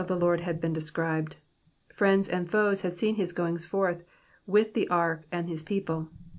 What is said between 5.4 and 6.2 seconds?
hi* people.